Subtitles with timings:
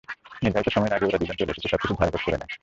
[0.41, 2.51] নির্ধারিত সময়ের আগেই ওরা দুজন চলে এসে সবকিছু ঝাড়পোঁছ করে নেয়।